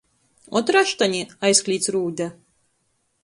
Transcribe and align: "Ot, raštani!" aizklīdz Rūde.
"Ot, 0.59 0.71
raštani!" 0.75 1.19
aizklīdz 1.49 1.91
Rūde. 1.97 2.31